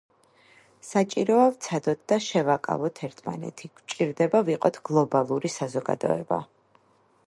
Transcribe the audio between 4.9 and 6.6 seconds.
გლობალური საზოგადოება.